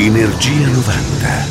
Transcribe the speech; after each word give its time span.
Energia 0.00 0.68
90. 0.68 1.46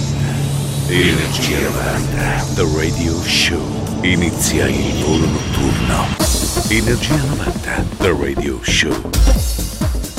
Energia 0.87 1.59
90. 1.59 2.45
The 2.55 2.65
Radio 2.77 3.21
Show. 3.25 3.59
Inizia 4.03 4.69
il 4.69 5.03
volo 5.03 5.25
notturno. 5.25 6.07
Energia 6.69 7.17
90. 7.35 7.85
The 7.97 8.15
Radio 8.17 8.57
Show. 8.63 9.09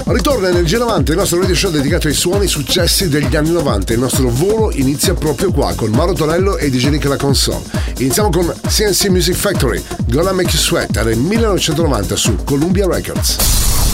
Ritorna 0.04 0.48
Energia 0.48 0.76
90, 0.76 1.12
il 1.12 1.16
nostro 1.16 1.40
radio 1.40 1.54
show 1.54 1.70
dedicato 1.70 2.06
ai 2.08 2.12
suoni 2.12 2.46
successi 2.46 3.08
degli 3.08 3.34
anni 3.34 3.50
90. 3.50 3.94
Il 3.94 3.98
nostro 3.98 4.28
volo 4.28 4.72
inizia 4.72 5.14
proprio 5.14 5.50
qua 5.50 5.72
con 5.74 5.88
Mauro 5.90 6.12
Tonello 6.12 6.58
e 6.58 6.68
DJ 6.68 6.88
Nick 6.88 7.06
alla 7.06 7.16
console. 7.16 7.62
Iniziamo 7.96 8.28
con 8.28 8.54
CNC 8.60 9.06
Music 9.06 9.36
Factory, 9.36 9.82
Gonna 10.06 10.32
Make 10.32 10.50
You 10.50 10.58
Sweat, 10.58 11.02
nel 11.02 11.16
1990 11.16 12.14
su 12.14 12.36
Columbia 12.44 12.86
Records. 12.86 13.67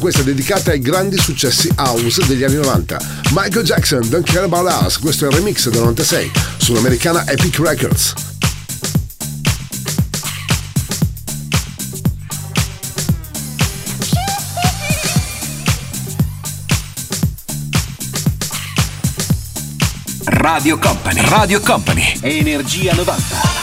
Questa 0.00 0.22
dedicata 0.22 0.70
ai 0.70 0.80
grandi 0.80 1.18
successi 1.18 1.70
house 1.76 2.26
degli 2.26 2.42
anni 2.42 2.54
90. 2.54 2.98
Michael 3.32 3.64
Jackson, 3.64 4.08
Don't 4.08 4.26
Care 4.26 4.46
About 4.46 4.84
Us, 4.84 4.98
questo 4.98 5.26
è 5.26 5.28
il 5.28 5.34
remix 5.34 5.68
del 5.68 5.80
96 5.80 6.30
sull'americana 6.56 7.26
Epic 7.28 7.58
Records. 7.58 8.14
Radio 20.24 20.78
Company, 20.78 21.20
Radio 21.28 21.60
Company, 21.60 22.18
Energia 22.22 22.94
90. 22.94 23.59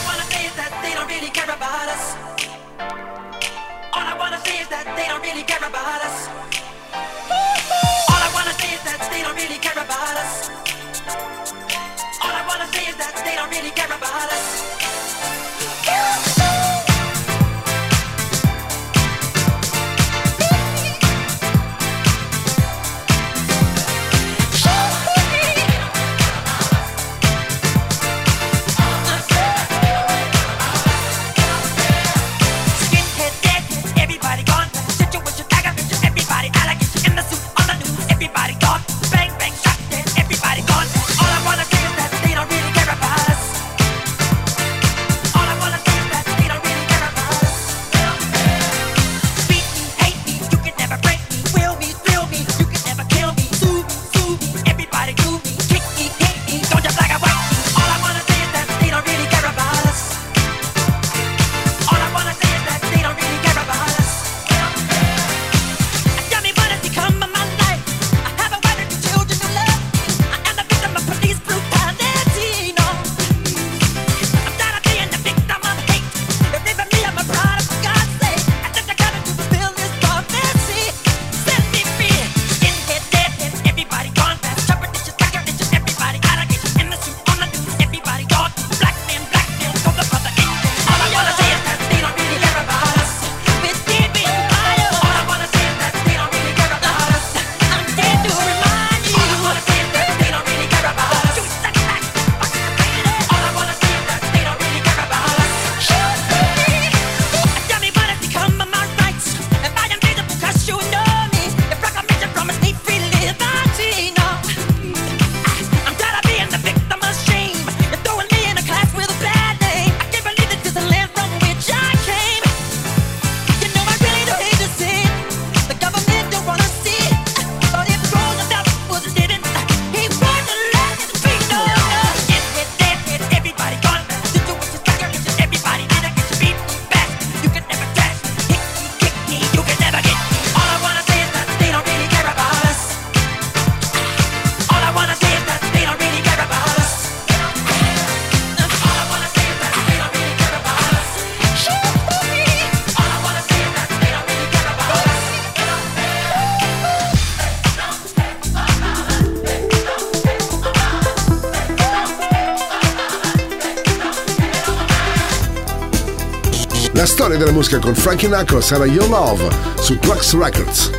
Musica 167.57 167.79
con 167.79 167.95
Frankie 167.95 168.27
Knuckles 168.27 168.69
era 168.69 168.85
Your 168.85 169.09
Love 169.09 169.49
su 169.81 169.97
Trax 169.97 170.37
Records. 170.37 170.91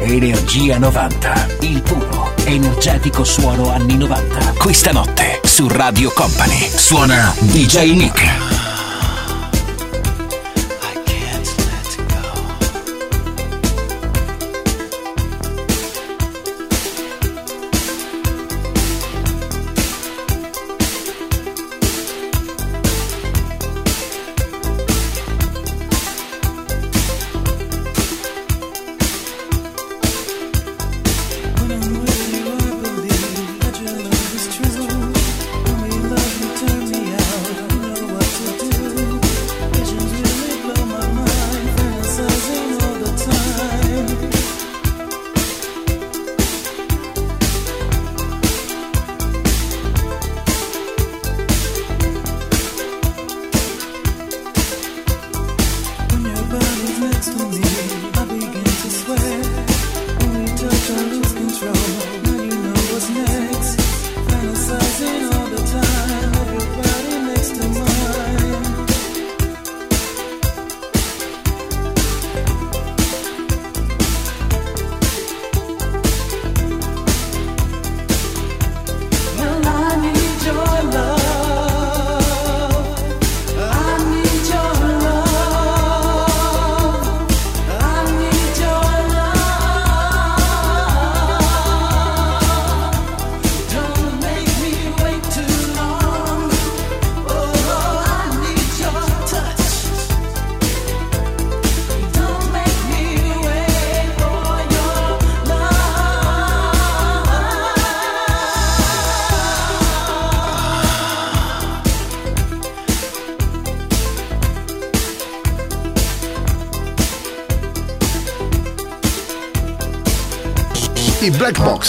Energia 0.00 0.76
90, 0.76 1.46
il 1.60 1.80
puro, 1.80 2.34
energetico 2.44 3.24
suono 3.24 3.70
anni 3.70 3.96
90. 3.96 4.52
Questa 4.58 4.92
notte 4.92 5.40
su 5.44 5.66
Radio 5.68 6.12
Company 6.12 6.68
suona 6.68 7.34
DJ 7.38 7.94
Nick. 7.94 8.65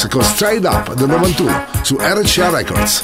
Con 0.06 0.22
Straight 0.22 0.64
Up 0.64 0.94
del 0.94 1.08
91 1.08 1.66
su 1.82 1.98
RCA 2.00 2.50
Records. 2.52 3.04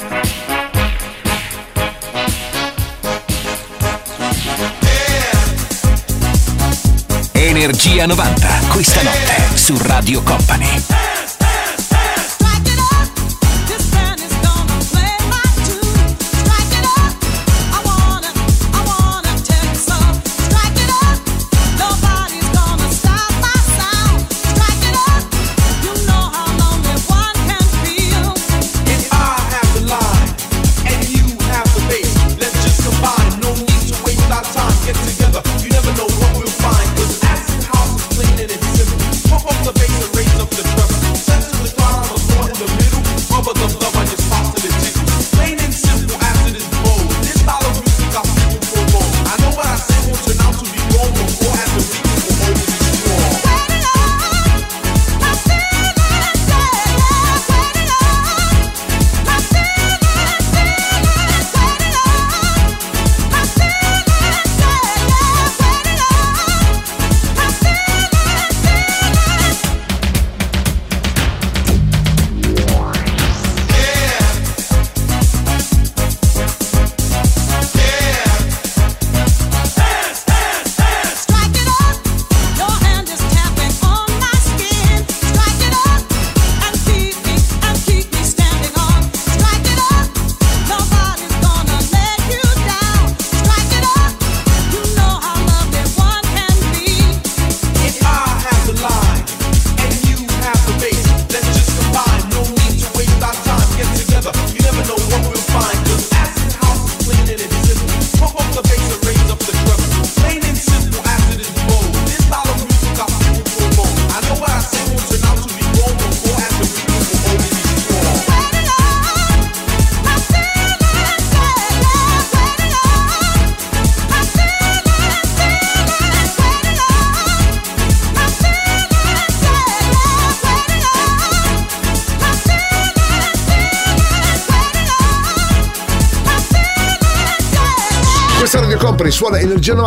Energia 7.32 8.06
90, 8.06 8.48
questa 8.68 9.02
notte 9.02 9.56
su 9.56 9.76
Radio 9.82 10.22
Company. 10.22 10.93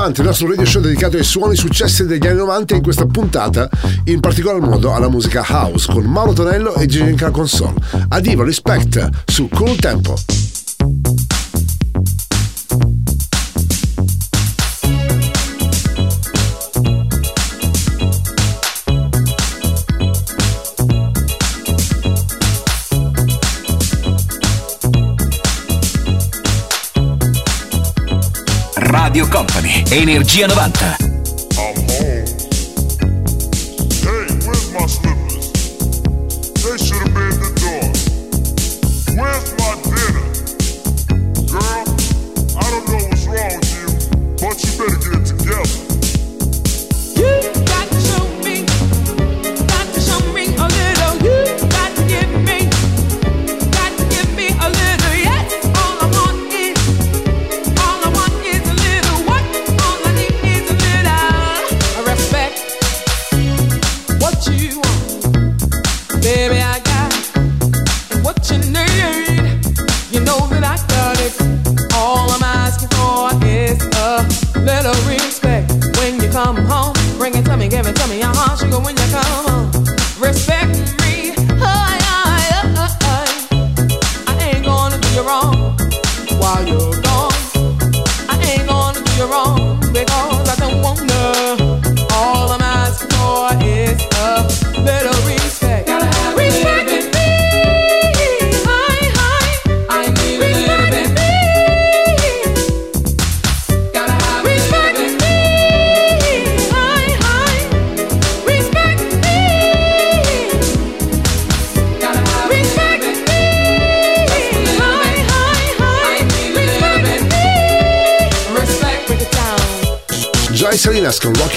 90, 0.08 0.22
il 0.22 0.28
nostro 0.28 0.48
radio 0.48 0.66
show 0.66 0.82
dedicato 0.82 1.18
ai 1.18 1.24
suoni 1.24 1.56
successi 1.56 2.06
degli 2.06 2.26
anni 2.28 2.38
90 2.38 2.76
in 2.76 2.82
questa 2.82 3.06
puntata 3.06 3.70
in 4.06 4.20
particolar 4.20 4.62
modo 4.62 4.94
alla 4.94 5.10
musica 5.10 5.44
house 5.48 5.92
con 5.92 6.04
Mauro 6.06 6.34
Tonello 6.34 6.76
e 6.76 6.86
Gigi 6.86 7.16
Console. 7.32 7.74
Adivo 8.10 8.44
Respect 8.44 9.10
su 9.26 9.50
Cool 9.50 9.76
Tempo. 9.76 10.37
Energia 29.92 30.48
90. 30.48 31.07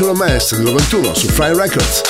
Rocky 0.01 0.05
Romance 0.05 0.57
del 0.57 0.65
91 0.65 1.15
su 1.15 1.29
Fly 1.29 1.53
Records. 1.55 2.10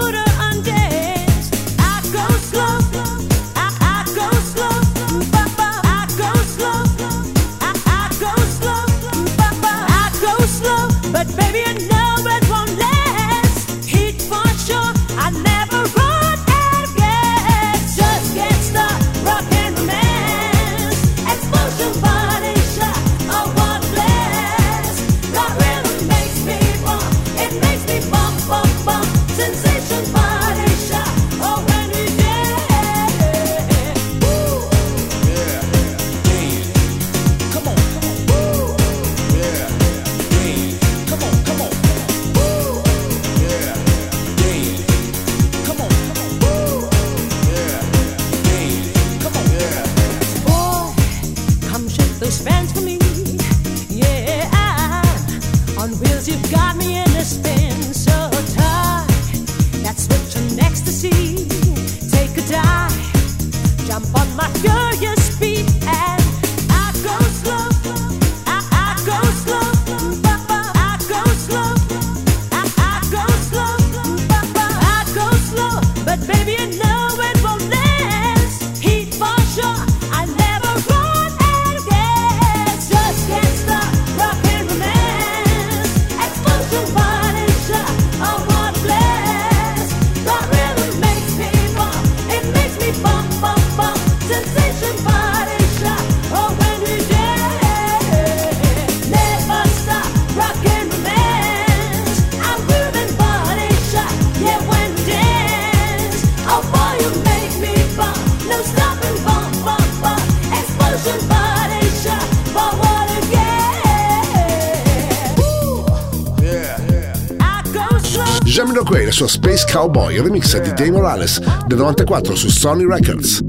Space 119.61 119.65
Cowboy, 119.65 120.19
remix 120.19 120.57
di 120.59 120.69
Dave 120.73 120.91
Morales 120.91 121.39
del 121.67 121.77
94 121.77 122.35
su 122.35 122.49
Sony 122.49 122.85
Records. 122.87 123.43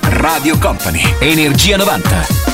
Radio 0.00 0.58
Company, 0.58 1.02
Energia 1.20 1.76
90. 1.76 2.45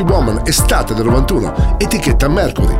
Gypsy 0.00 0.02
Woman, 0.02 0.40
estate 0.46 0.94
del 0.94 1.04
91, 1.06 1.76
etichetta 1.78 2.28
Mercury. 2.28 2.79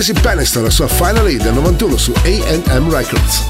Stacey 0.00 0.22
Bannister, 0.22 0.62
la 0.62 0.70
sua 0.70 0.86
Finally 0.86 1.38
del 1.38 1.54
91 1.54 1.96
su 1.96 2.12
AM 2.24 2.88
Records. 2.88 3.42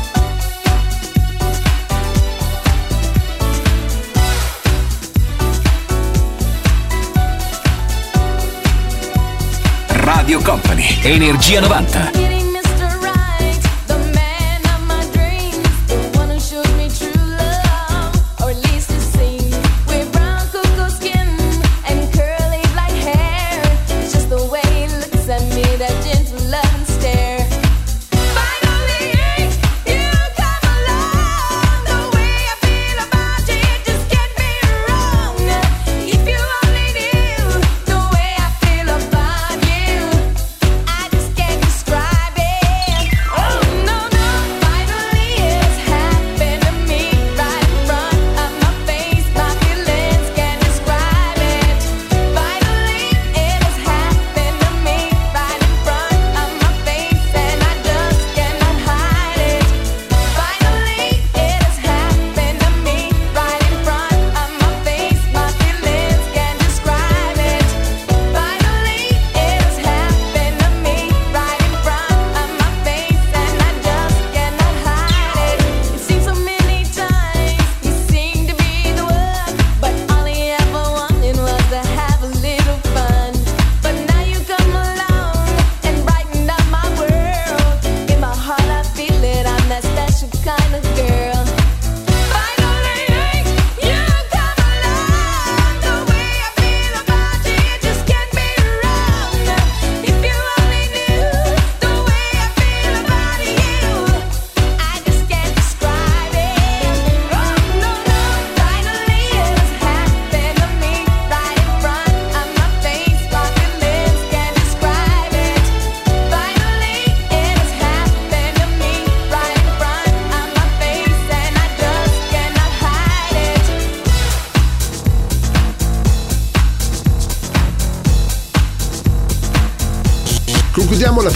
Radio 9.89 10.41
Company, 10.41 10.99
Energia 11.03 11.61
90. 11.61 12.38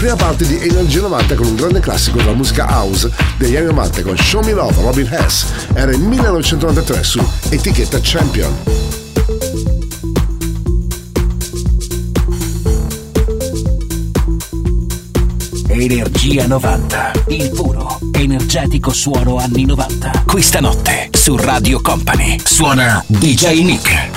Prima 0.03 0.17
parte 0.17 0.45
di 0.45 0.59
Energia 0.59 0.99
90 0.99 1.35
con 1.35 1.45
un 1.45 1.55
grande 1.55 1.79
classico 1.79 2.17
della 2.17 2.33
musica 2.33 2.65
house 2.65 3.09
degli 3.37 3.55
anni 3.55 3.67
90 3.67 4.01
con 4.01 4.17
Show 4.17 4.43
Me 4.43 4.51
Love, 4.51 4.81
Robin 4.81 5.07
Hess. 5.09 5.45
Era 5.73 5.91
il 5.91 5.99
1993 6.01 7.03
su 7.03 7.25
etichetta 7.47 7.99
Champion. 8.01 8.53
Energia 15.69 16.47
90, 16.47 17.11
il 17.29 17.49
puro, 17.51 17.99
energetico 18.11 18.91
suono 18.91 19.37
anni 19.37 19.63
90. 19.63 20.23
Questa 20.27 20.59
notte 20.59 21.11
su 21.13 21.37
Radio 21.37 21.79
Company 21.79 22.41
suona 22.43 23.01
DJ 23.07 23.63
Nick. 23.63 24.12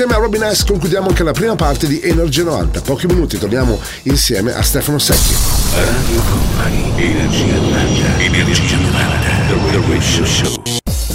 Insieme 0.00 0.18
a 0.18 0.24
Robin 0.24 0.50
S 0.50 0.64
concludiamo 0.64 1.08
anche 1.08 1.22
la 1.22 1.32
prima 1.32 1.56
parte 1.56 1.86
di 1.86 2.00
Energia 2.00 2.42
90. 2.42 2.80
Pochi 2.80 3.06
minuti 3.06 3.36
torniamo 3.36 3.78
insieme 4.04 4.54
a 4.54 4.62
Stefano 4.62 4.98
Secchi. 4.98 5.34
Radio 5.74 6.22
Company, 6.22 6.90
Energia 6.96 7.54
90, 7.56 8.18
Energia 8.22 8.76
90, 8.78 9.28
The 9.46 9.80
Radio 9.86 10.24
Show. 10.24 10.62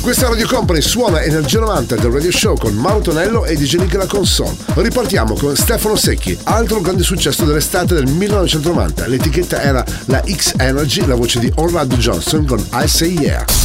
Questa 0.02 0.30
Radio 0.30 0.48
Company 0.48 0.82
suona 0.82 1.24
Energia 1.24 1.58
90 1.62 1.96
del 1.96 2.12
Radio 2.12 2.32
Show 2.32 2.56
con 2.60 2.76
Mauro 2.76 3.00
Tonello 3.00 3.46
e 3.46 3.56
DJ 3.56 3.78
Nick 3.78 3.96
la 3.96 4.06
console. 4.06 4.56
Ripartiamo 4.76 5.34
con 5.34 5.56
Stefano 5.56 5.96
Secchi, 5.96 6.38
altro 6.44 6.80
grande 6.80 7.02
successo 7.02 7.44
dell'estate 7.44 7.96
del 7.96 8.06
1990. 8.06 9.08
L'etichetta 9.08 9.64
era 9.64 9.84
la 10.06 10.22
X 10.24 10.54
Energy, 10.60 11.04
la 11.08 11.16
voce 11.16 11.40
di 11.40 11.52
Orlando 11.56 11.96
Johnson 11.96 12.46
con 12.46 12.64
I 12.72 12.88
Say 12.88 13.18
Yeah. 13.18 13.65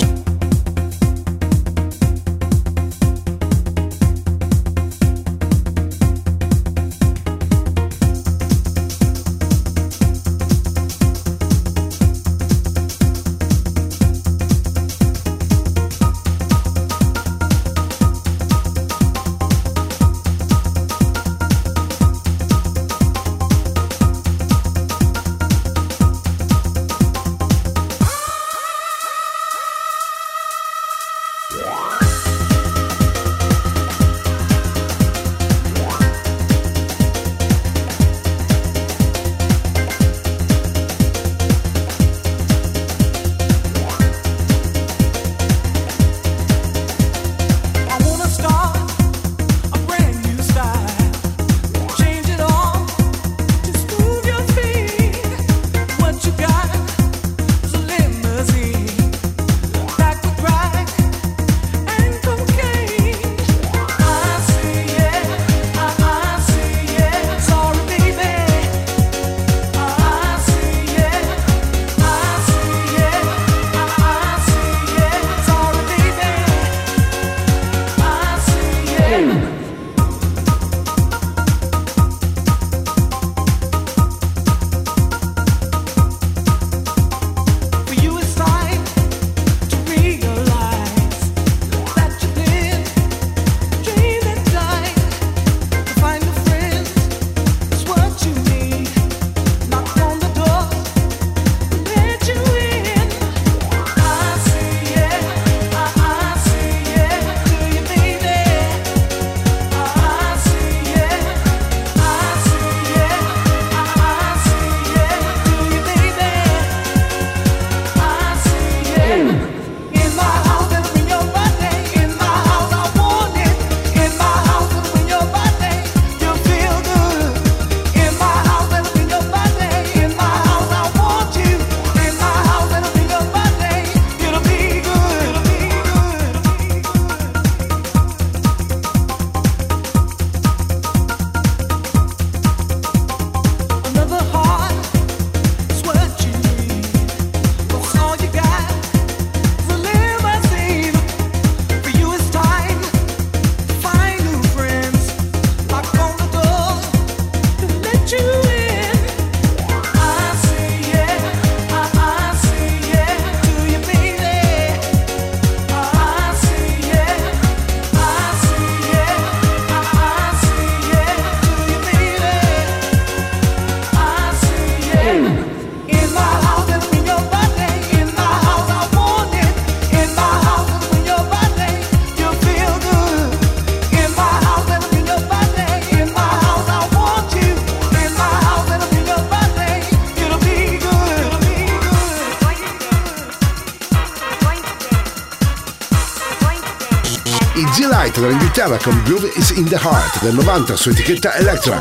dall'Inghilterra 198.51 198.77
con 198.77 199.01
Groove 199.03 199.31
is 199.35 199.49
in 199.51 199.67
the 199.67 199.77
Heart 199.77 200.21
del 200.21 200.33
90 200.35 200.75
su 200.75 200.89
etichetta 200.89 201.33
Electra. 201.35 201.79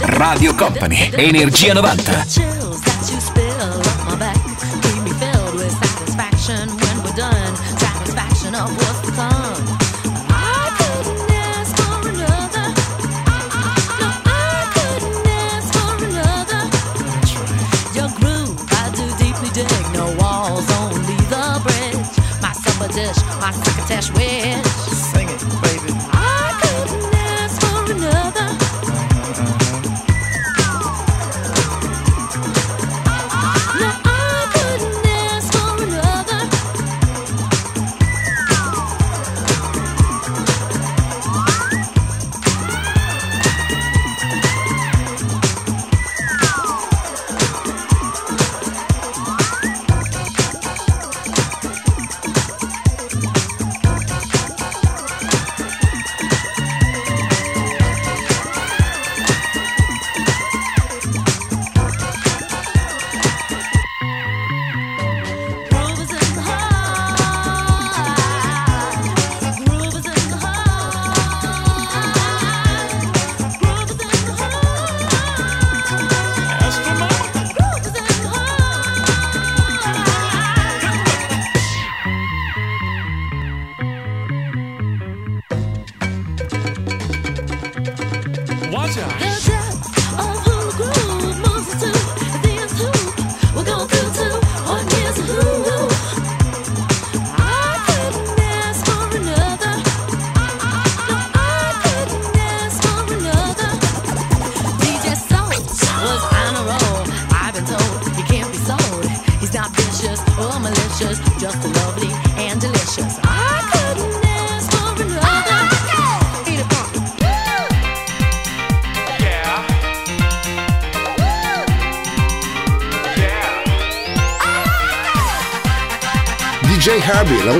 Radio 0.00 0.54
Company, 0.54 1.10
Energia 1.12 1.74
90. 1.74 2.51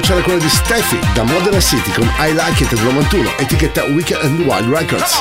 Herbie, 0.03 0.11
la 0.11 0.11
voce 0.11 0.13
era 0.13 0.23
quella 0.23 0.39
di 0.39 0.49
Steffi 0.49 0.99
da 1.15 1.23
Modern 1.23 1.61
City 1.61 1.93
con 1.93 2.11
I 2.19 2.33
Like 2.33 2.65
It 2.65 2.75
del 2.75 2.85
91, 2.85 3.31
etichetta 3.39 3.85
Weekend 3.85 4.25
and 4.25 4.41
Wild 4.41 4.69
Records. 4.69 5.21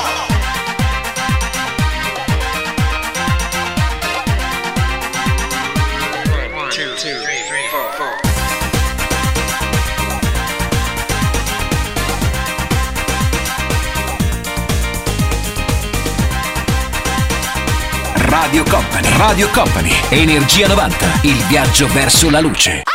Radio 18.16 18.64
Company, 18.64 19.16
Radio 19.18 19.48
Company, 19.50 19.92
Energia 20.08 20.66
90, 20.66 21.20
il 21.22 21.36
viaggio 21.46 21.86
verso 21.88 22.30
la 22.30 22.40
luce. 22.40 22.91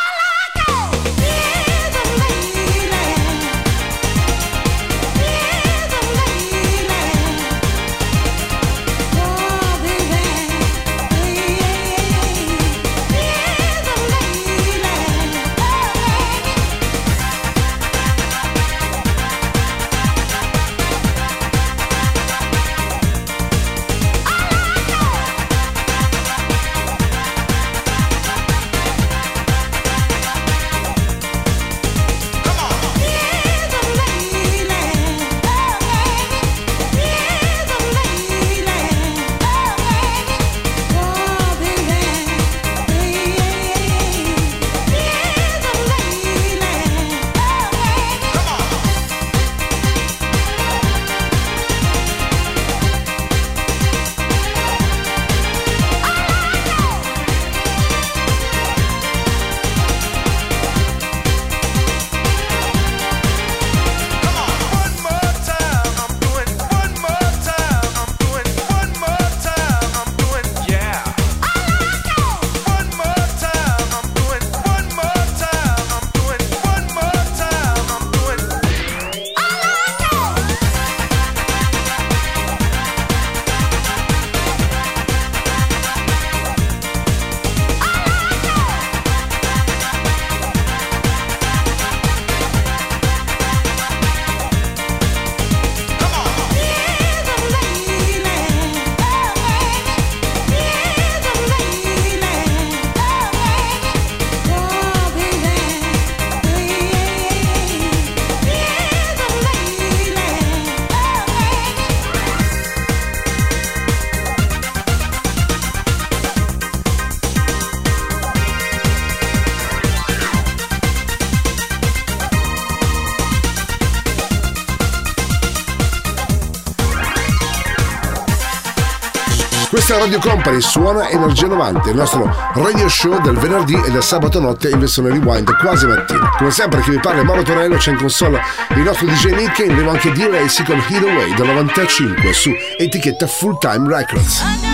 Questa 129.88 130.04
Radio 130.04 130.20
Company 130.20 130.60
suona 130.60 131.08
Energia 131.08 131.48
90, 131.48 131.90
il 131.92 131.96
nostro 131.96 132.30
radio 132.56 132.90
show 132.90 133.22
del 133.22 133.38
venerdì 133.38 133.74
e 133.74 133.90
del 133.90 134.04
sabato 134.04 134.38
notte 134.42 134.70
in 134.70 134.80
versione 134.80 135.12
rewind 135.12 135.50
quasi 135.62 135.86
mattina. 135.86 136.30
Come 136.38 136.52
sempre 136.52 136.82
chi 136.82 136.92
vi 136.92 137.00
parla 137.00 137.22
è 137.22 137.24
Mauro 137.24 137.44
Tonello, 137.44 137.78
c'è 137.78 137.92
in 137.92 137.98
console 137.98 138.42
il 138.72 138.82
nostro 138.82 139.08
DJ 139.08 139.28
Nick 139.28 139.60
e 139.60 139.68
in 139.68 139.88
anche 139.88 140.12
D-Racy 140.12 140.66
con 140.66 140.84
Hit 140.90 141.02
Away 141.02 141.34
del 141.36 141.46
95 141.46 142.34
su 142.34 142.52
etichetta 142.78 143.28
Full 143.28 143.60
Time 143.60 143.88
Records. 143.88 144.67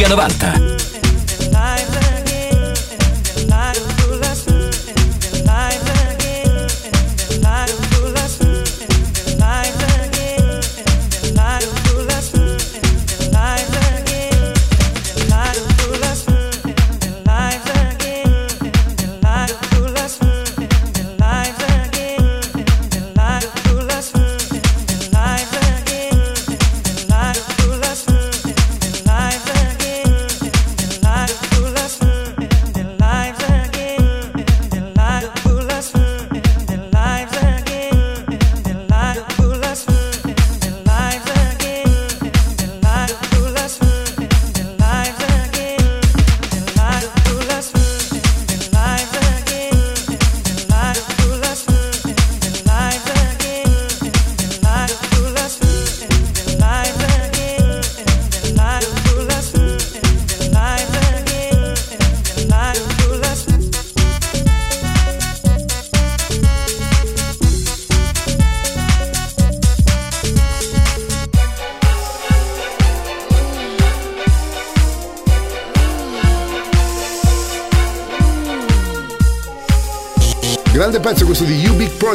Energia 0.00 0.16
90. 0.16 0.39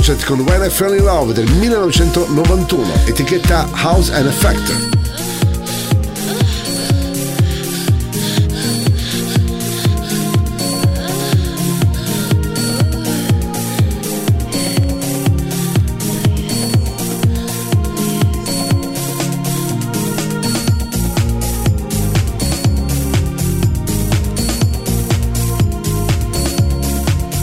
Project 0.05 0.27
con 0.27 0.39
When 0.41 0.61
I 0.61 0.69
Fell 0.69 0.93
in 0.93 1.03
Love 1.03 1.33
del 1.33 1.49
1991, 1.49 3.07
etichetta 3.07 3.67
House 3.71 4.11
and 4.11 4.27
Effect. 4.27 4.93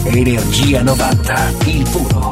Energia 0.04 0.82
90, 0.82 1.52
il 1.64 1.88
puro, 1.90 2.31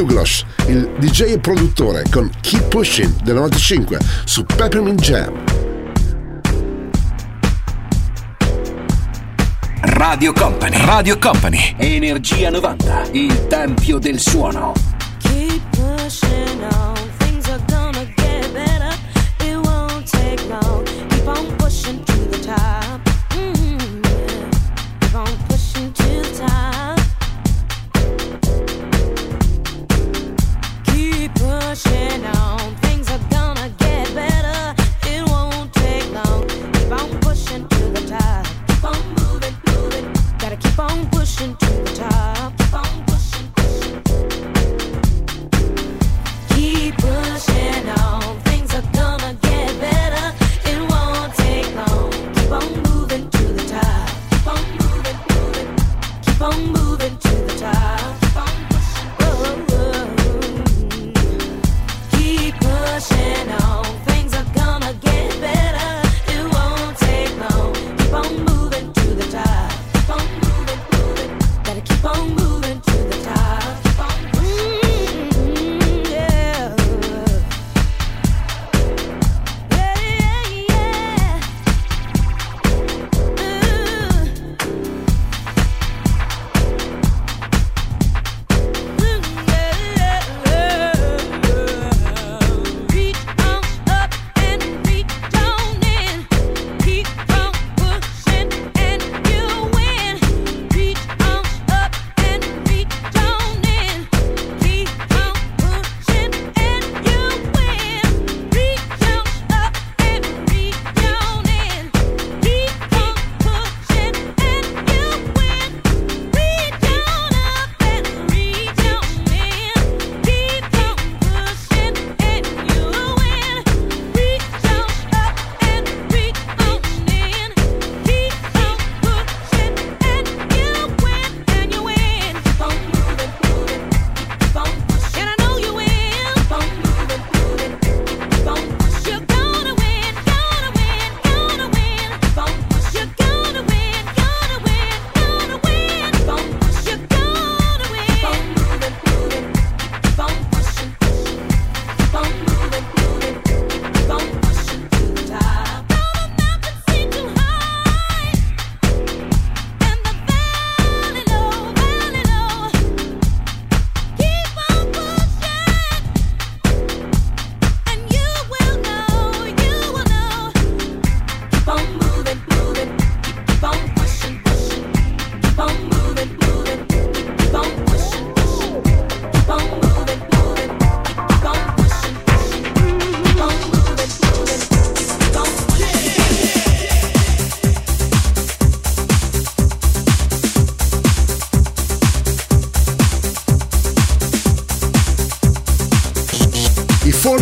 Douglas, 0.00 0.46
il 0.66 0.88
DJ 0.98 1.32
e 1.32 1.38
produttore 1.40 2.04
con 2.10 2.30
Keep 2.40 2.68
Pushing 2.68 3.20
del 3.22 3.34
95 3.34 3.98
su 4.24 4.46
Peppermint 4.46 4.98
Jam. 4.98 5.44
Radio 9.82 10.32
Company, 10.32 10.86
Radio 10.86 11.18
Company, 11.18 11.74
Energia 11.76 12.48
90, 12.48 13.08
il 13.12 13.46
tempio 13.48 13.98
del 13.98 14.18
suono. 14.18 14.89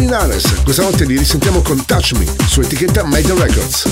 49ers. 0.09 0.63
Questa 0.65 0.83
notte 0.83 1.05
li 1.05 1.19
risentiamo 1.19 1.61
con 1.61 1.85
Touch 1.85 2.13
Me 2.13 2.25
su 2.47 2.61
etichetta 2.61 3.05
Made 3.05 3.35
Records. 3.35 3.87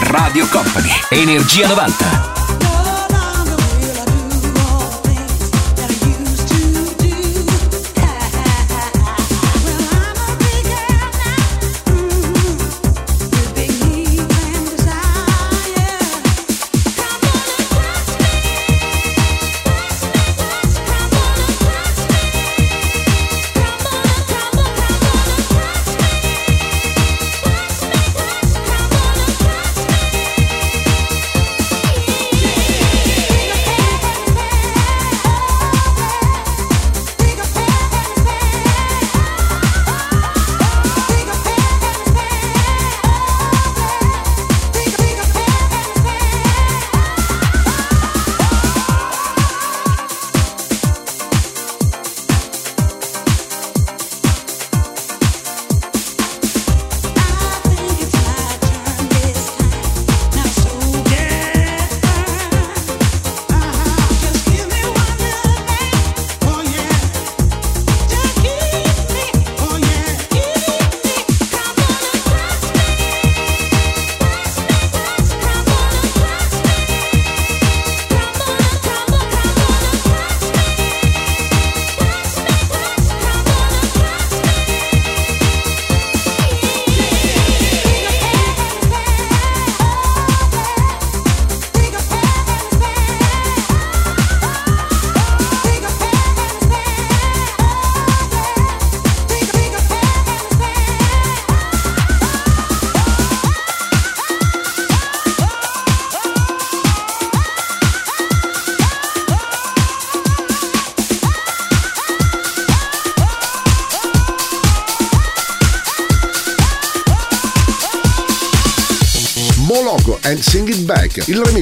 Radio 0.00 0.48
Company, 0.48 0.90
Energia 1.10 1.68
90. 1.68 2.27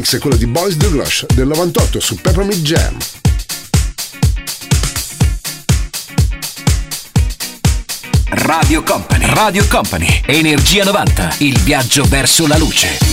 Remix 0.07 0.17
è 0.17 0.19
quello 0.21 0.37
di 0.37 0.47
Boys 0.47 0.77
Rush 0.79 1.27
del 1.35 1.49
98 1.49 2.01
su 2.01 2.15
Peppermint 2.17 2.63
Jam. 2.63 2.97
Radio 8.29 8.83
Company, 8.83 9.35
Radio 9.35 9.67
Company, 9.67 10.23
Energia 10.27 10.85
90, 10.85 11.37
il 11.39 11.59
viaggio 11.61 12.05
verso 12.05 12.47
la 12.47 12.57
luce. 12.57 13.06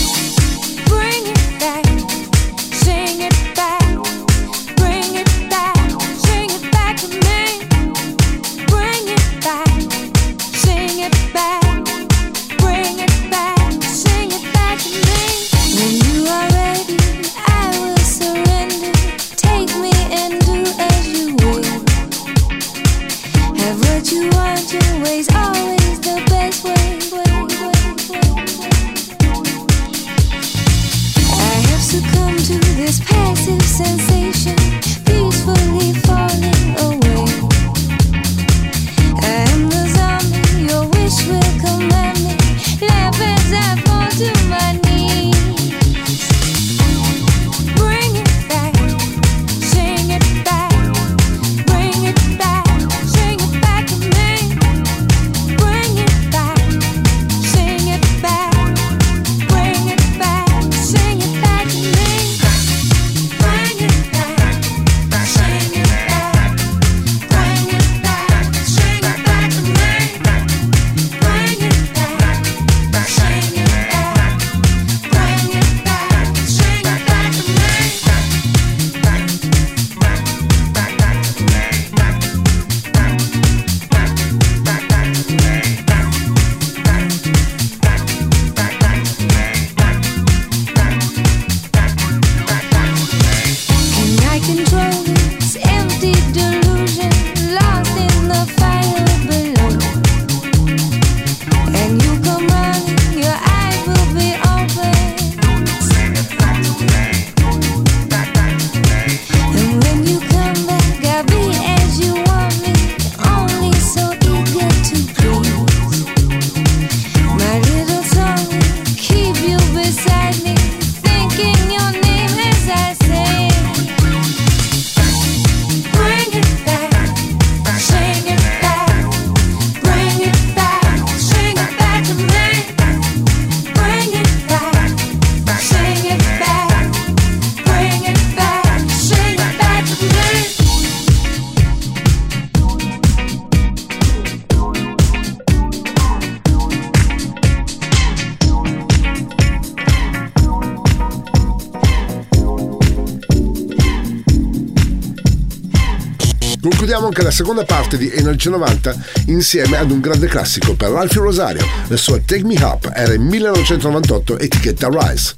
Seconda 157.34 157.64
parte 157.64 157.98
di 157.98 158.12
Energy 158.12 158.48
90 158.48 158.94
insieme 159.26 159.76
ad 159.76 159.90
un 159.90 159.98
grande 159.98 160.28
classico 160.28 160.76
per 160.76 160.90
Ralphie 160.90 161.20
Rosario. 161.20 161.66
La 161.88 161.96
sua 161.96 162.20
Take 162.24 162.44
Me 162.44 162.54
Up 162.62 162.88
era 162.94 163.12
in 163.12 163.22
1998 163.22 164.38
etichetta 164.38 164.88
Rise. 164.88 165.34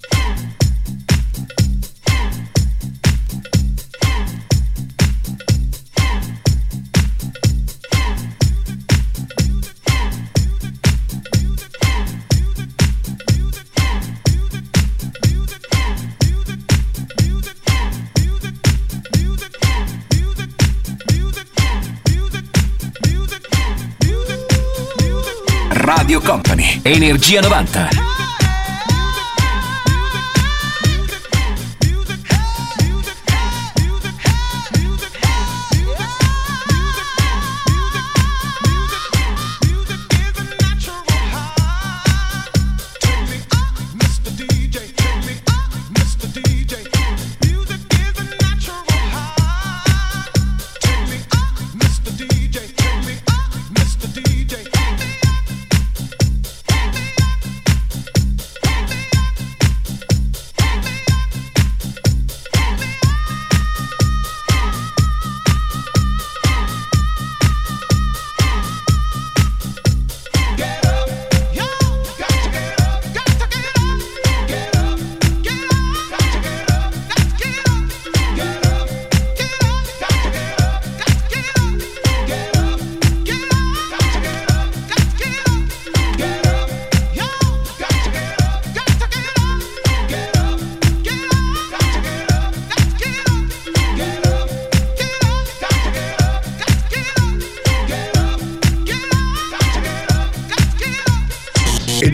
Energia 26.86 27.40
90. 27.40 27.95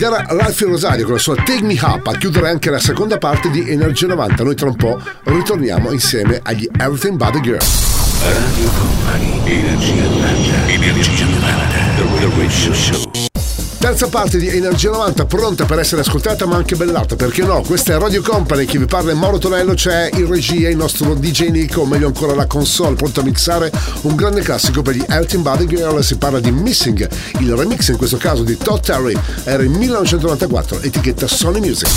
Era 0.03 0.25
Ralphie 0.27 0.67
Rosario 0.67 1.05
con 1.05 1.13
la 1.13 1.19
sua 1.19 1.35
Take 1.35 1.63
Me 1.63 1.77
Up 1.81 2.07
a 2.07 2.17
chiudere 2.17 2.49
anche 2.49 2.69
la 2.69 2.79
seconda 2.79 3.17
parte 3.17 3.49
di 3.49 3.69
Energia 3.69 4.07
90. 4.07 4.43
Noi 4.43 4.55
tra 4.55 4.67
un 4.67 4.75
po' 4.75 5.01
ritorniamo 5.23 5.91
insieme 5.91 6.39
agli 6.43 6.67
Everything 6.77 7.15
But 7.15 7.31
the 7.31 7.39
Girl. 7.39 7.59
Radio 8.21 8.69
Company, 8.77 9.41
Energia 9.45 10.03
90, 10.03 10.67
Energia 10.67 11.25
90, 11.25 12.19
The 12.19 12.29
Radio 12.37 12.73
Show. 12.73 13.12
Terza 13.83 14.07
parte 14.07 14.37
di 14.37 14.47
Energia 14.47 14.91
90 14.91 15.25
pronta 15.25 15.65
per 15.65 15.77
essere 15.77 15.99
ascoltata 15.99 16.45
ma 16.45 16.55
anche 16.55 16.77
bellata, 16.77 17.17
perché 17.17 17.43
no? 17.43 17.61
Questa 17.63 17.91
è 17.91 17.97
Radio 17.97 18.21
Company, 18.21 18.63
chi 18.63 18.77
vi 18.77 18.85
parla 18.85 19.11
è 19.11 19.13
Mauro 19.13 19.39
Tonello, 19.39 19.73
c'è 19.73 20.09
in 20.13 20.25
regia 20.29 20.69
il 20.69 20.77
nostro 20.77 21.13
DJ 21.15 21.49
Nico, 21.49 21.81
o 21.81 21.85
meglio 21.85 22.07
ancora 22.07 22.33
la 22.33 22.45
console, 22.45 22.95
pronto 22.95 23.19
a 23.19 23.23
mixare 23.23 23.69
un 24.03 24.15
grande 24.15 24.41
classico 24.41 24.81
per 24.81 24.95
gli 24.95 25.03
Elton 25.05 25.41
Body 25.41 25.65
Girl, 25.65 26.01
si 26.01 26.15
parla 26.15 26.39
di 26.39 26.49
Missing, 26.49 27.09
il 27.39 27.53
remix 27.53 27.89
in 27.89 27.97
questo 27.97 28.15
caso 28.15 28.43
di 28.43 28.55
Todd 28.55 28.79
Terry, 28.79 29.19
era 29.43 29.63
in 29.63 29.73
1994, 29.73 30.79
etichetta 30.79 31.27
Sony 31.27 31.59
Music. 31.59 31.89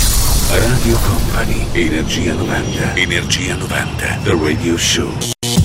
Radio 0.49 0.97
Company, 1.07 1.67
Energia 1.71 2.33
90, 2.33 2.95
Energia 2.95 3.55
90, 3.55 4.19
The 4.23 4.37
Radio 4.37 4.77
Show. 4.77 5.56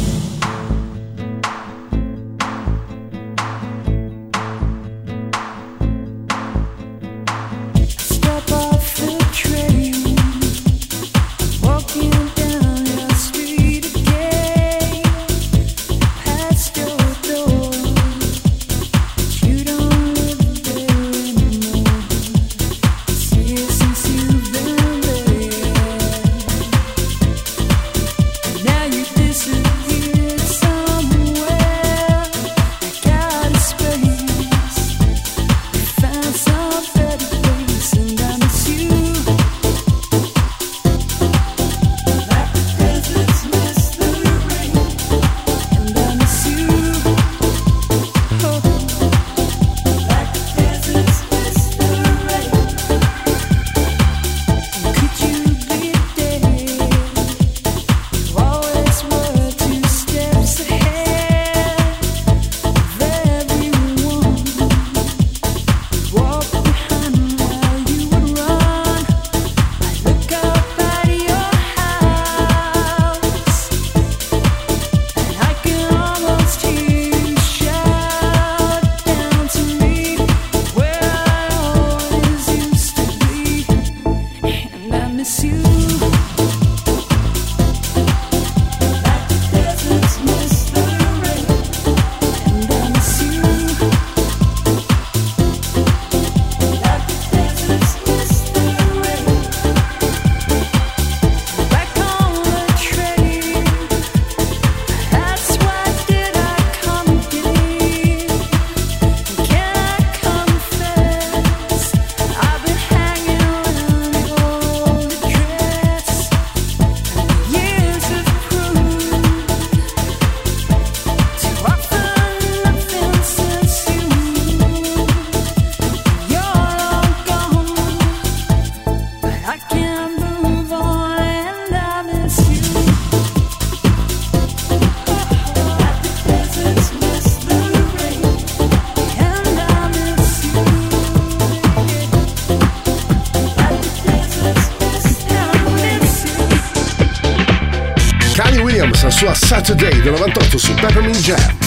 Peppermint 151.12 151.20
Jam. 151.20 151.62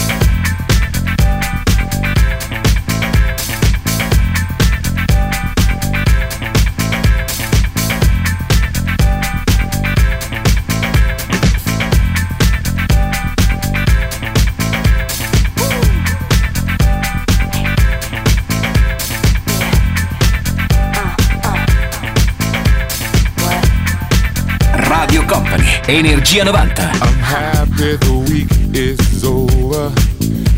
Energia 25.88 26.44
90. 26.44 28.65
I'm 28.76 28.82
happy 28.82 28.92
the 28.92 29.06
week 29.06 29.16
is 29.16 29.24
over. 29.24 29.88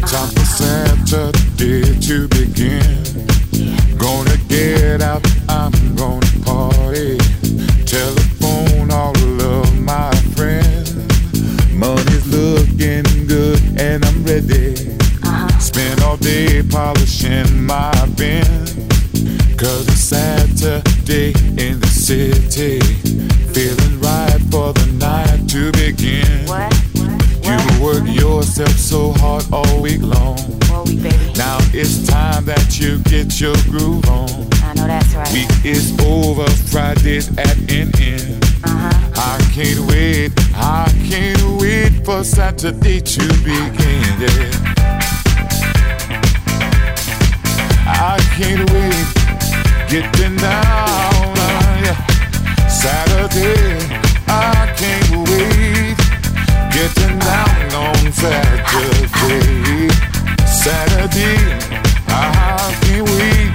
Time 0.07 0.29
for 0.29 0.45
Saturday 0.45 1.99
to 2.01 2.27
begin. 2.29 3.97
Gonna 3.97 4.37
get 4.49 5.03
out, 5.03 5.25
I'm 5.49 5.73
gonna 5.95 6.27
party. 6.45 7.19
Telephone 7.85 8.91
all 8.91 9.17
of 9.41 9.81
my 9.81 10.11
friends. 10.35 10.97
Money's 11.73 12.27
looking 12.27 13.05
good 13.27 13.61
and 13.79 14.05
I'm 14.05 14.25
ready. 14.25 14.75
Uh-huh. 15.23 15.59
Spend 15.59 16.03
all 16.03 16.17
day 16.17 16.63
polishing 16.63 17.65
my 17.65 17.93
bin. 18.17 18.45
Cause 19.57 19.87
it's 19.89 20.01
Saturday 20.01 21.38
so 28.55 29.13
hard 29.17 29.45
all 29.53 29.83
week 29.83 30.01
long. 30.01 30.37
Now 31.37 31.59
it's 31.73 32.07
time 32.07 32.45
that 32.47 32.79
you 32.81 32.99
get 33.05 33.41
your 33.41 33.55
groove 33.71 34.09
on. 34.09 34.29
I 34.63 34.75
know 34.75 34.87
that's 34.87 35.15
right. 35.15 35.33
Week 35.33 35.51
is 35.65 35.93
over, 36.01 36.49
Friday's 36.71 37.29
at 37.39 37.57
an 37.71 37.91
end. 38.01 38.45
Uh-huh. 38.65 39.11
I 39.17 39.39
can't 39.53 39.81
wait, 39.91 40.33
I 40.55 40.89
can't 41.09 41.61
wait 41.61 42.05
for 42.05 42.25
Saturday 42.25 43.01
to 43.01 43.21
begin. 43.45 44.19
Yeah. 44.19 44.69
I 47.87 48.19
can't 48.37 48.71
wait, 48.71 49.09
getting 49.89 50.37
down. 50.37 51.35
uh, 51.37 51.81
yeah. 51.85 51.97
Saturday, 52.69 53.79
I 54.29 54.73
can't 54.77 55.29
wait, 55.29 55.97
getting 56.79 57.19
down 57.19 57.75
on 57.75 58.13
Saturday. 58.13 59.89
Saturday, 60.47 61.39
I 62.07 62.71
can't 62.83 63.09
wait, 63.11 63.51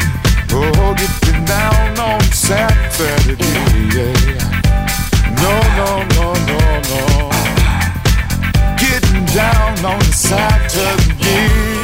oh, 0.51 0.93
getting 1.01 1.45
down 1.45 1.99
on 1.99 2.21
Saturday. 2.33 3.37
Yeah. 3.95 4.43
No, 5.41 5.53
no, 5.79 5.89
no, 6.17 6.27
no, 6.49 6.59
no. 6.91 7.01
Getting 8.77 9.25
down 9.27 9.85
on 9.85 10.01
Saturday. 10.11 11.82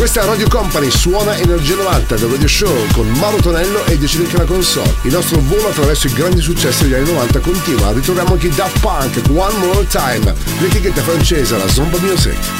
Questa 0.00 0.24
Radio 0.24 0.48
Company, 0.48 0.90
suona 0.90 1.36
Energia 1.36 1.74
90 1.74 2.14
del 2.14 2.30
Radio 2.30 2.48
Show 2.48 2.86
con 2.94 3.06
Mauro 3.18 3.36
Tonello 3.36 3.84
e 3.84 3.98
Decide 3.98 4.24
che 4.24 4.38
la 4.38 4.44
console. 4.44 4.94
Il 5.02 5.12
nostro 5.12 5.38
volo 5.40 5.68
attraverso 5.68 6.06
i 6.06 6.12
grandi 6.14 6.40
successi 6.40 6.84
degli 6.84 6.94
anni 6.94 7.12
90 7.12 7.38
continua. 7.40 7.92
Ritroviamo 7.92 8.32
anche 8.32 8.48
Daft 8.48 8.80
Punk, 8.80 9.20
One 9.28 9.58
More 9.58 9.86
Time, 9.88 10.34
l'etichetta 10.58 11.02
francese, 11.02 11.54
la 11.58 11.68
Zomba 11.68 11.98
Music. 11.98 12.59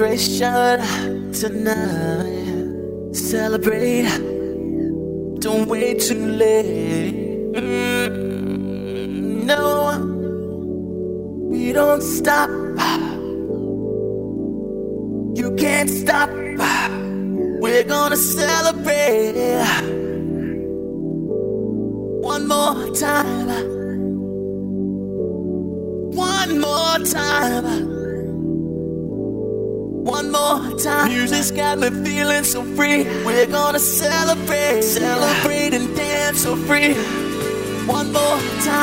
Celebration 0.00 1.30
tonight. 1.32 1.79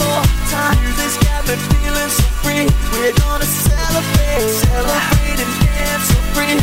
More 0.00 0.24
time. 0.48 0.76
Music's 0.80 1.16
got 1.24 1.44
me 1.46 1.54
feeling 1.68 2.10
so 2.10 2.24
free. 2.42 2.66
We're 2.92 3.12
gonna 3.20 3.44
celebrate, 3.44 4.48
celebrate 4.64 5.40
and 5.44 5.52
dance 5.60 6.08
so 6.08 6.18
free. 6.34 6.56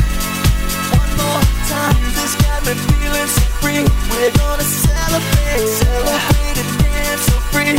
One 0.97 1.11
more 1.21 1.41
time. 1.69 1.95
Music's 2.01 2.35
got 2.41 2.59
me 2.65 2.73
feeling 2.73 3.29
so 3.29 3.45
free. 3.61 3.83
We're 4.11 4.33
gonna 4.41 4.65
celebrate, 4.65 5.67
celebrate 5.85 6.57
and 6.57 6.71
dance 6.81 7.23
so 7.29 7.37
free. 7.53 7.75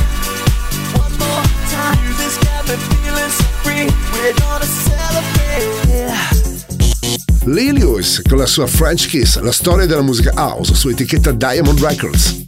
One 0.97 1.15
more 1.19 1.45
time. 1.75 1.99
Music's 2.07 2.39
got 2.39 2.63
me 2.69 2.77
feeling 2.89 3.33
so 3.39 3.47
free. 3.65 3.87
We're 4.15 4.37
gonna 4.39 4.65
celebrate. 4.65 5.49
Lee 7.47 7.73
Lewis 7.73 8.21
con 8.29 8.39
la 8.39 8.47
sua 8.47 8.67
French 8.67 9.07
Kiss, 9.07 9.39
la 9.41 9.53
storia 9.53 9.87
della 9.87 10.03
musica 10.03 10.33
house 10.35 10.75
su 10.75 10.91
etichetta 10.91 11.33
Diamond 11.33 11.81
Records. 11.81 12.48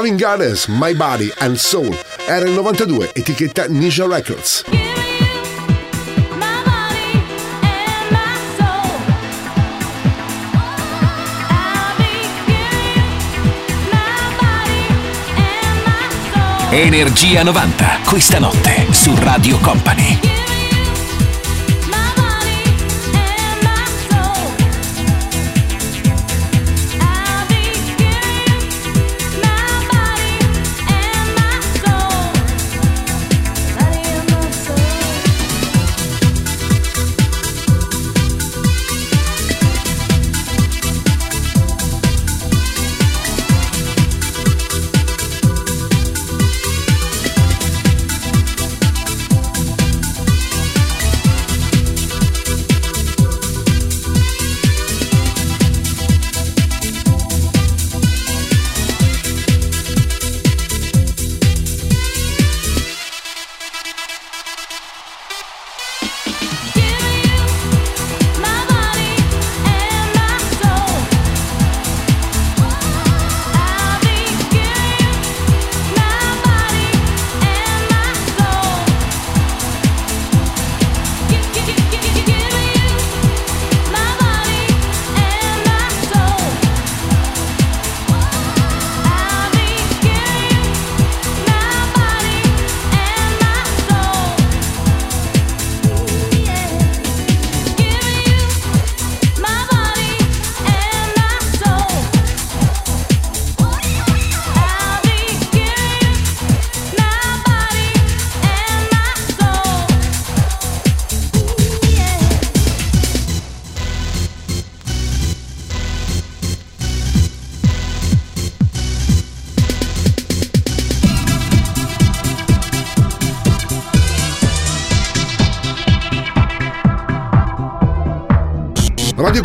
Marvin 0.00 0.16
Gardens, 0.16 0.66
My 0.66 0.94
Body 0.94 1.30
and 1.40 1.56
Soul, 1.56 1.94
era 2.26 2.46
il 2.46 2.52
92, 2.52 3.10
etichetta 3.12 3.66
Ninja 3.68 4.06
Records. 4.06 4.64
Energia 16.70 17.42
90, 17.42 18.00
questa 18.06 18.38
notte 18.38 18.86
su 18.92 19.14
Radio 19.18 19.58
Company. 19.58 20.29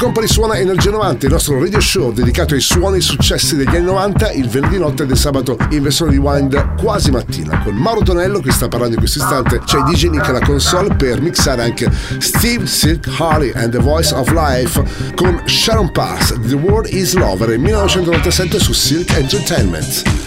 Company 0.06 0.28
suona 0.28 0.60
Energia 0.60 0.92
90, 0.92 1.26
il 1.26 1.32
nostro 1.32 1.60
radio 1.60 1.80
show 1.80 2.14
dedicato 2.14 2.54
ai 2.54 2.62
suoni 2.62 3.02
successi 3.02 3.56
degli 3.56 3.76
anni 3.76 3.86
90, 3.86 4.34
il 4.34 4.48
venerdì 4.48 4.78
notte 4.78 5.02
e 5.02 5.06
del 5.08 5.18
sabato 5.18 5.58
in 5.72 5.82
versione 5.82 6.12
di 6.12 6.18
wind 6.18 6.76
quasi 6.76 7.10
mattina. 7.10 7.64
Con 7.64 7.74
Mauro 7.74 8.04
Tonello 8.04 8.40
che 8.40 8.52
sta 8.52 8.68
parlando 8.68 8.94
in 8.94 9.00
questo 9.00 9.18
istante, 9.18 9.62
c'è 9.66 9.80
DJ 9.80 10.10
Nick 10.10 10.30
alla 10.30 10.42
console 10.42 10.94
per 10.94 11.22
mixare 11.22 11.64
anche 11.64 11.92
Steve 12.20 12.68
Silk 12.68 13.10
Harley 13.18 13.52
and 13.56 13.72
the 13.72 13.80
Voice 13.80 14.14
of 14.14 14.32
Life 14.32 14.84
con 15.16 15.42
Sharon 15.46 15.92
Pass, 15.92 16.40
The 16.40 16.54
World 16.54 16.94
is 16.94 17.16
Lover 17.16 17.48
nel 17.48 17.60
1997 17.62 18.60
su 18.60 18.74
Silk 18.74 19.12
Entertainment. 19.18 20.25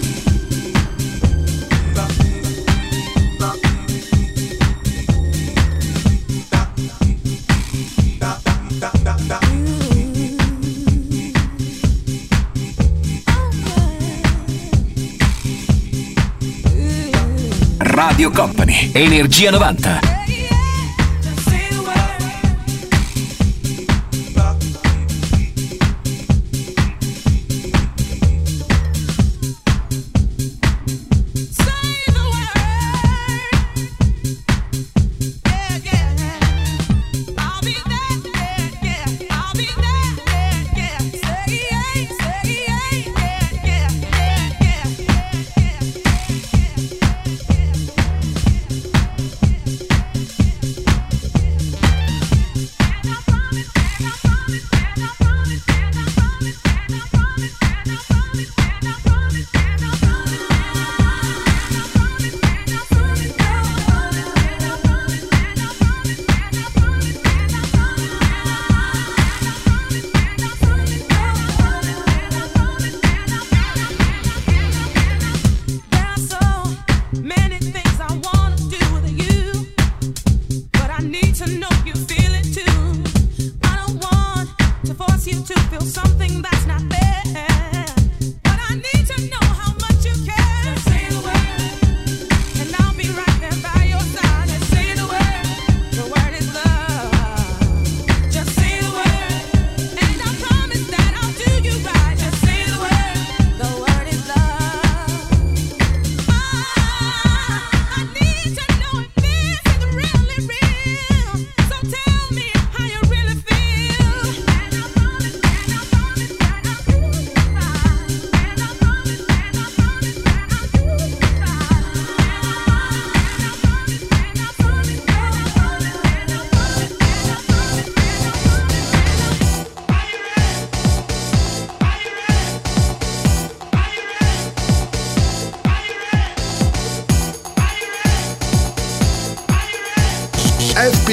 Energia 18.99 19.53
90. 19.53 20.18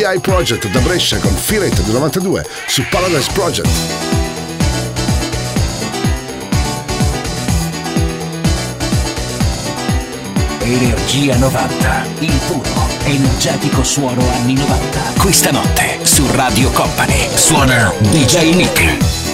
FBI 0.06 0.20
Project 0.20 0.68
da 0.70 0.80
Brescia 0.82 1.18
con 1.18 1.32
It 1.34 1.82
del 1.82 1.94
92 1.94 2.46
su 2.68 2.84
Paradise 2.90 3.32
Project. 3.32 3.70
Energia 10.60 11.36
90, 11.38 12.06
il 12.20 12.40
puro, 12.46 12.88
energetico 13.06 13.84
suono 13.84 14.22
anni 14.34 14.54
90. 14.54 15.00
Questa 15.18 15.50
notte 15.50 15.98
su 16.04 16.24
Radio 16.34 16.70
Company 16.70 17.28
suona 17.34 17.92
DJ 18.00 18.54
Nick. 18.54 19.25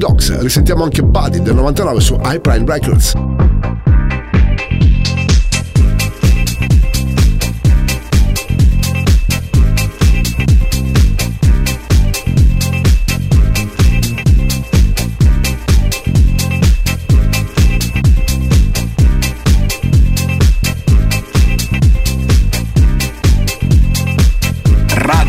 Dogs. 0.00 0.40
Risentiamo 0.40 0.82
anche 0.82 1.02
Buddy 1.02 1.42
del 1.42 1.54
99 1.54 2.00
su 2.00 2.18
iPrime 2.24 2.64
Records. 2.64 3.49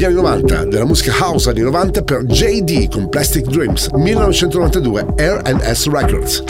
degli 0.00 0.06
anni 0.06 0.14
90, 0.14 0.64
della 0.64 0.86
musica 0.86 1.12
house 1.12 1.50
anni 1.50 1.60
90 1.60 2.02
per 2.02 2.24
JD 2.24 2.90
con 2.90 3.10
Plastic 3.10 3.44
Dreams, 3.44 3.88
1992 3.92 5.06
R&S 5.18 5.88
Records. 5.88 6.49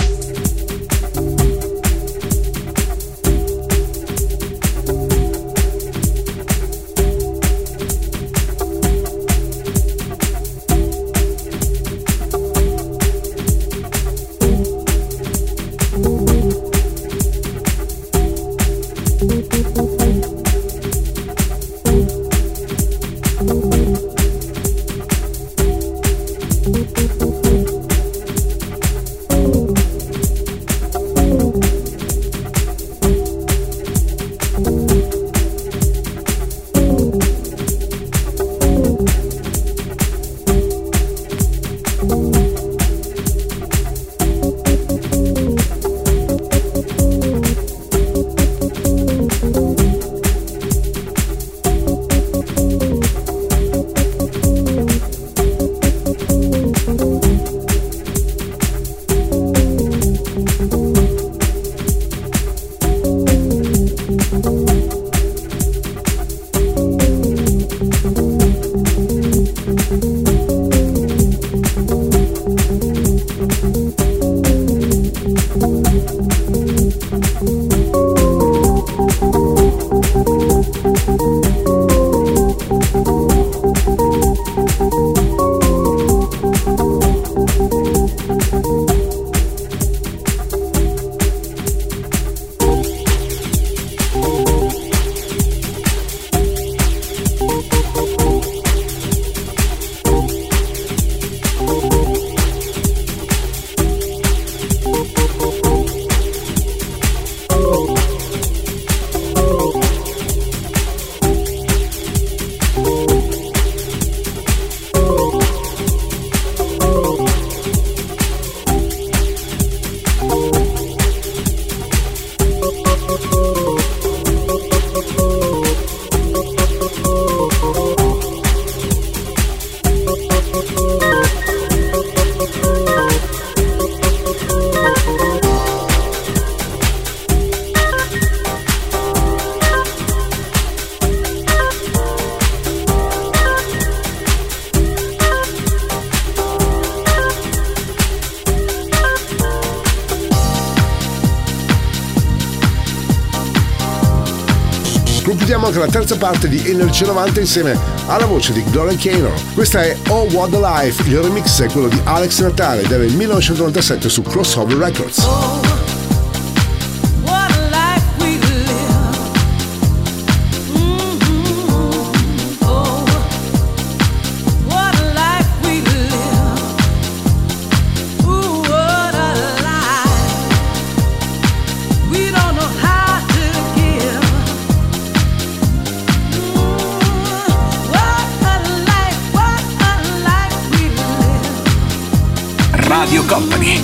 Terza 156.10 156.16
parte 156.16 156.48
di 156.48 156.68
Energia 156.68 157.06
90 157.06 157.40
insieme 157.40 157.78
alla 158.06 158.26
voce 158.26 158.52
di 158.52 158.64
Gloria 158.64 158.96
Gaynor. 158.96 159.32
Questa 159.54 159.82
è 159.82 159.96
Oh 160.08 160.24
What 160.32 160.54
a 160.54 160.82
Life, 160.82 161.08
il 161.08 161.20
remix 161.20 161.62
è 161.62 161.70
quello 161.70 161.88
di 161.88 162.00
Alex 162.04 162.40
Natale 162.40 162.86
del 162.86 163.12
1997 163.12 164.08
su 164.08 164.22
Crossover 164.22 164.76
Records. 164.76 165.59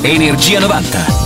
Energia 0.07 0.61
90. 0.61 1.26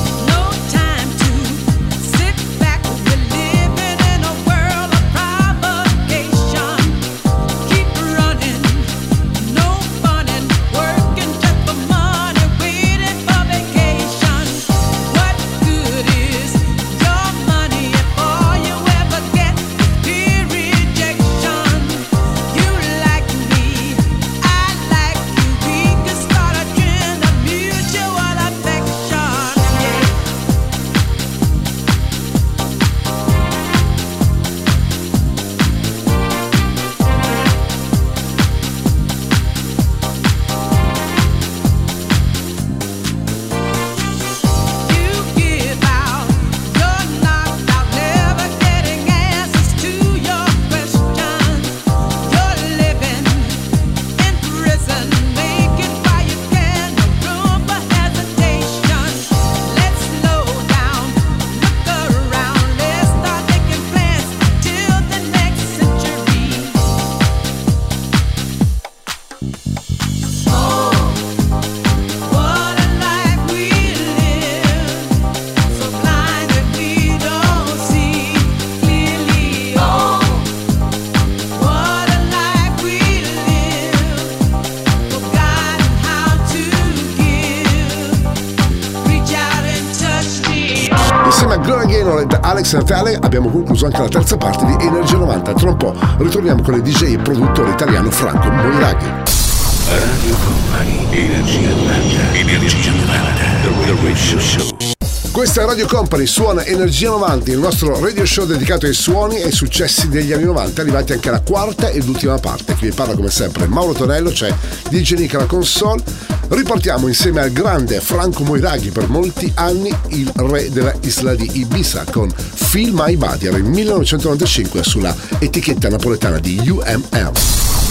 Ed 92.21 92.39
Alex 92.39 92.75
Natale 92.75 93.17
abbiamo 93.19 93.49
concluso 93.49 93.87
anche 93.87 94.03
la 94.03 94.09
terza 94.09 94.37
parte 94.37 94.67
di 94.67 94.77
Energia 94.85 95.17
90. 95.17 95.55
Tra 95.55 95.71
un 95.71 95.77
po' 95.79 95.95
ritorniamo 96.19 96.61
con 96.61 96.75
il 96.75 96.83
DJ 96.83 97.15
e 97.15 97.19
produttore 97.19 97.71
italiano 97.71 98.11
Franco 98.11 98.51
Moiraghi. 98.51 99.07
Radio 99.07 100.37
Company, 100.45 101.07
Energia 101.11 101.71
90. 101.71 102.39
Energia 102.39 102.91
90. 102.91 103.41
The 103.63 103.97
Radio 104.03 104.39
Show. 104.39 104.99
Questa 105.32 105.65
Radio 105.65 105.86
Company, 105.86 106.27
suona 106.27 106.65
Energia 106.65 107.11
90, 107.11 107.52
il 107.52 107.59
nostro 107.59 107.98
radio 108.01 108.27
show 108.27 108.44
dedicato 108.44 108.86
ai 108.86 108.93
suoni 108.93 109.36
e 109.39 109.44
ai 109.44 109.52
successi 109.52 110.09
degli 110.09 110.32
anni 110.32 110.43
90, 110.43 110.81
arrivati 110.81 111.12
anche 111.12 111.28
alla 111.28 111.40
quarta 111.40 111.89
ed 111.89 112.07
ultima 112.09 112.36
parte. 112.39 112.74
Qui 112.74 112.89
vi 112.89 112.94
parla 112.94 113.15
come 113.15 113.31
sempre 113.31 113.66
Mauro 113.66 113.93
Tonello, 113.93 114.31
c'è 114.31 114.52
DJ 114.89 115.15
Nick 115.15 115.35
alla 115.35 115.47
console. 115.47 116.02
Riportiamo 116.48 117.07
insieme 117.07 117.40
al 117.40 117.52
grande 117.52 118.01
Franco 118.01 118.43
Moiraghi 118.43 118.90
per 118.90 119.09
molti 119.09 119.51
anni 119.55 119.94
il 120.09 120.31
re 120.35 120.69
della 120.70 120.93
isla 121.02 121.35
di 121.36 121.48
Ibiza 121.61 122.05
con 122.11 122.28
Feel 122.28 122.90
My 122.93 123.16
Body, 123.16 123.47
era 123.47 123.57
il 123.57 123.65
1995 123.65 124.82
sulla 124.82 125.15
etichetta 125.39 125.89
napoletana 125.89 126.40
di 126.40 126.61
UMM. 126.69 127.32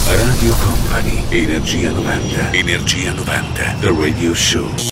Radio 0.06 0.54
Company, 0.62 1.24
Energia 1.30 1.90
90. 1.90 2.52
Energia 2.52 3.12
90. 3.12 3.76
The 3.80 3.94
Radio 3.98 4.34
Show. 4.34 4.89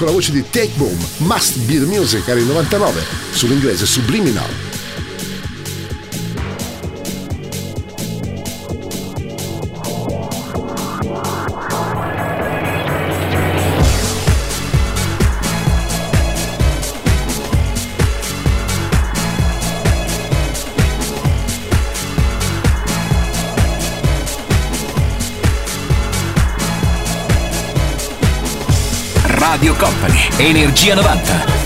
Con 0.00 0.08
la 0.08 0.14
voce 0.14 0.32
di 0.32 0.42
Take 0.48 0.72
Boom, 0.76 0.96
Must 1.18 1.58
Be 1.66 1.78
the 1.78 1.84
Music, 1.84 2.26
era 2.26 2.40
il 2.40 2.46
99, 2.46 3.04
sull'inglese 3.32 3.84
Subliminal. 3.84 4.69
Energia 30.40 30.94
90. 30.94 31.59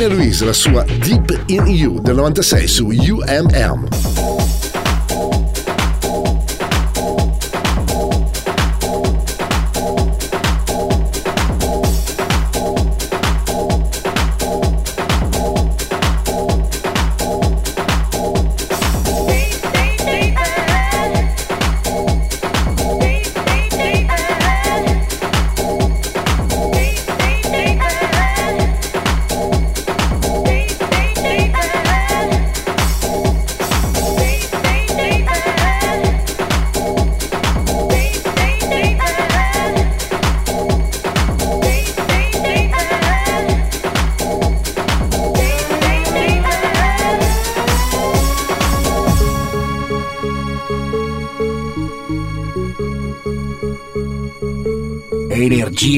Tania 0.00 0.16
Louise, 0.16 0.46
la 0.46 0.54
sua 0.54 0.82
Deep 0.82 1.42
in 1.48 1.66
You 1.66 2.00
del 2.00 2.14
96 2.14 2.70
su 2.72 2.86
UMM. 2.86 3.99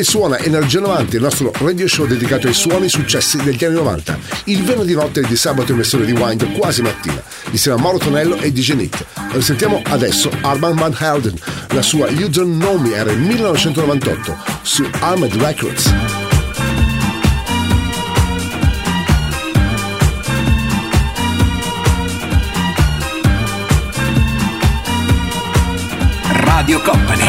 Fuori 0.00 0.04
suona 0.04 0.38
Energia 0.38 0.80
90, 0.80 1.16
il 1.16 1.22
nostro 1.22 1.52
radio 1.58 1.86
show 1.86 2.06
dedicato 2.06 2.46
ai 2.46 2.54
suoni 2.54 2.88
successi 2.88 3.36
degli 3.38 3.62
anni 3.64 3.74
90. 3.74 4.18
Il 4.44 4.62
venerdì 4.62 4.94
notte 4.94 5.20
e 5.20 5.26
di 5.26 5.36
sabato 5.36 5.72
in 5.72 5.76
versione 5.76 6.06
di 6.06 6.12
Wind 6.12 6.56
quasi 6.56 6.80
mattina, 6.80 7.22
insieme 7.50 7.78
a 7.78 7.82
Mauro 7.82 7.98
Tonello 7.98 8.36
e 8.36 8.50
DJ 8.50 8.72
Nick. 8.72 9.04
Sentiamo 9.40 9.82
adesso 9.84 10.30
Arman 10.40 10.74
Van 10.74 10.96
Helden, 10.98 11.34
la 11.68 11.82
sua 11.82 12.08
You 12.08 12.28
Don't 12.28 12.62
Know 12.62 12.78
Me 12.78 12.94
era 12.94 13.12
1998 13.12 14.36
su 14.62 14.88
Armed 15.00 15.34
Records. 15.34 16.19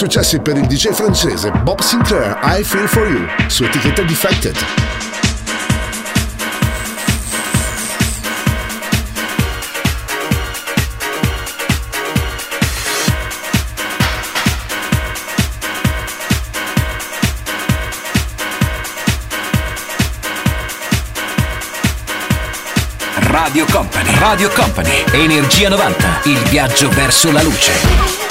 successi 0.00 0.40
per 0.40 0.56
il 0.56 0.66
DJ 0.66 0.92
francese 0.92 1.50
Bob 1.62 1.78
Sinclair 1.82 2.38
I 2.42 2.64
Feel 2.64 2.88
For 2.88 3.06
You 3.06 3.26
su 3.48 3.64
etichetta 3.64 4.00
Defected. 4.00 4.56
Radio 23.18 23.66
Company, 23.66 24.18
Radio 24.18 24.48
Company, 24.48 25.04
Energia 25.12 25.68
90, 25.68 26.20
il 26.24 26.38
viaggio 26.48 26.88
verso 26.88 27.30
la 27.30 27.42
luce. 27.42 28.29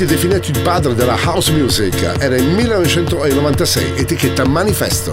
Molti 0.00 0.14
definito 0.14 0.50
il 0.50 0.60
padre 0.62 0.94
della 0.94 1.18
house 1.26 1.52
music, 1.52 2.14
era 2.20 2.34
il 2.34 2.46
1996, 2.46 3.98
etichetta 3.98 4.46
Manifesto. 4.46 5.12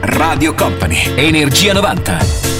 Radio 0.00 0.54
Company, 0.54 1.12
Energia 1.14 1.74
90. 1.74 2.59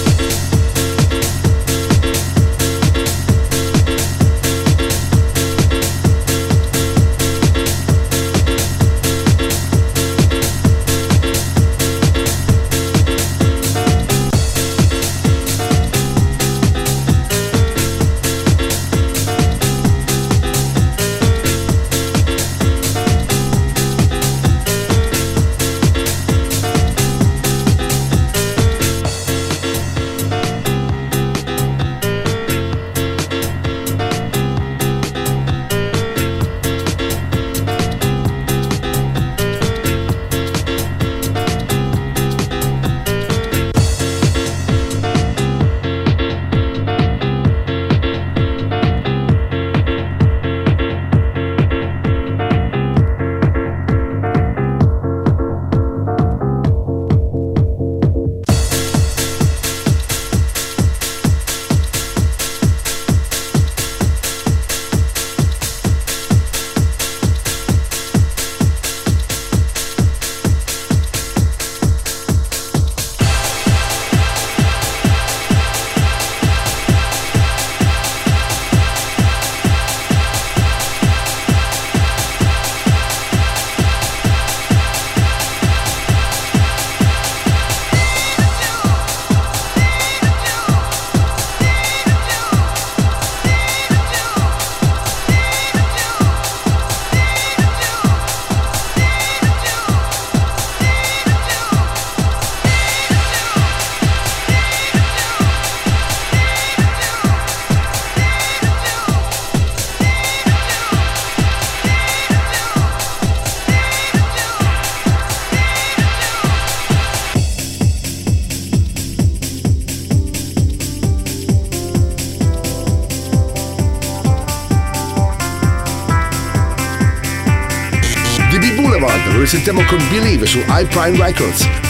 Sentiamo 129.51 129.85
con 129.86 129.98
Believe 130.10 130.47
su 130.47 130.60
iPrime 130.68 131.18
Records. 131.18 131.90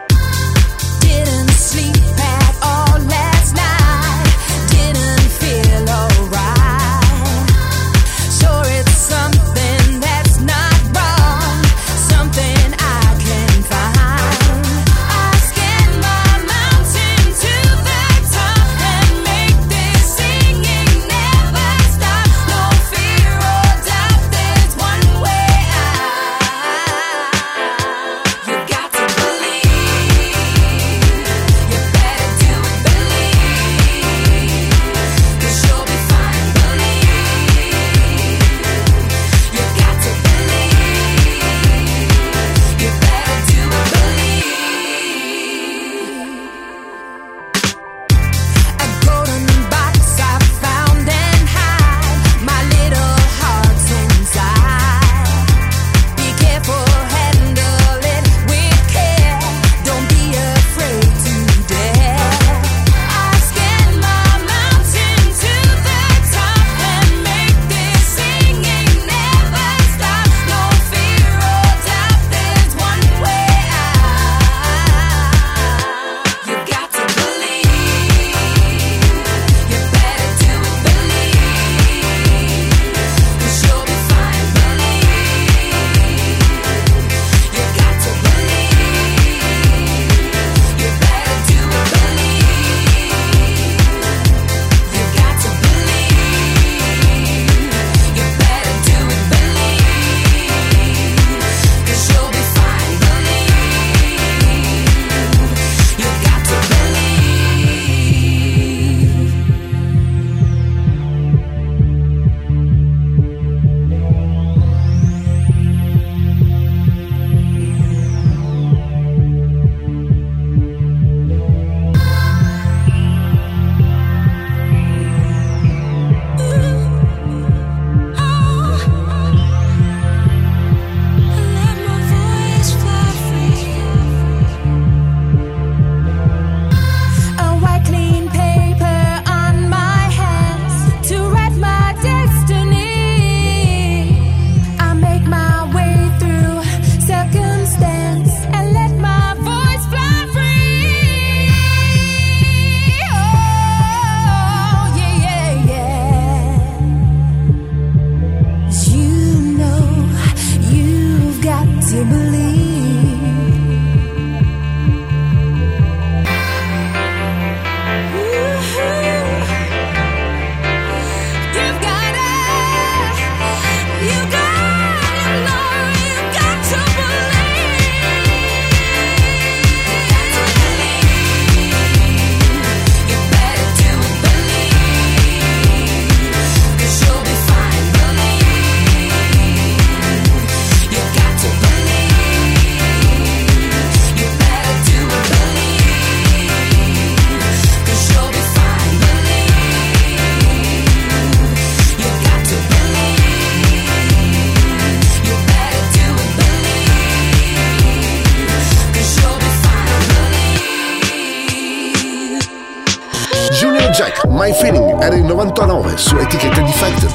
39 215.53 215.97
su 215.97 216.17
etichetta 216.17 216.61
Defected. 216.61 217.11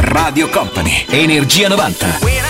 Radio 0.00 0.48
Company, 0.50 1.06
Energia 1.10 1.68
90. 1.68 2.49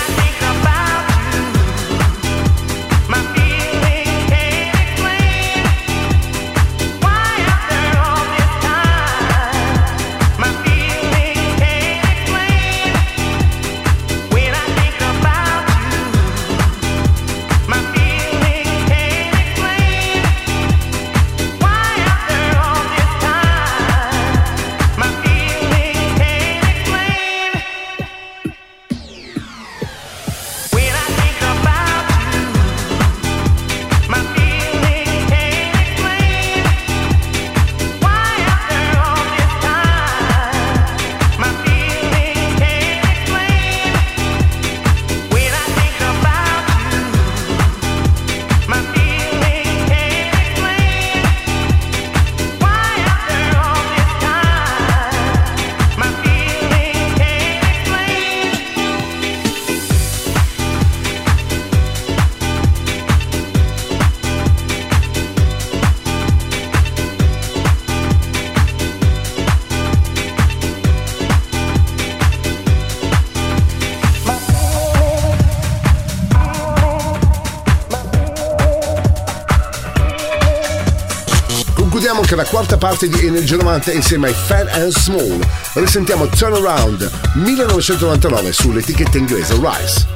La 82.40 82.46
quarta 82.46 82.78
parte 82.78 83.06
di 83.06 83.26
Energia 83.26 83.56
90 83.56 83.92
insieme 83.92 84.28
ai 84.28 84.34
Fat 84.34 84.66
and 84.72 84.96
Small. 84.96 85.38
Risentiamo 85.74 86.26
Turnaround 86.26 87.10
1999 87.34 88.52
sull'etichetta 88.52 89.18
inglese 89.18 89.54
Rise. 89.60 90.06